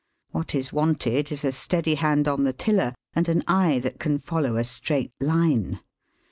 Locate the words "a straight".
4.57-5.11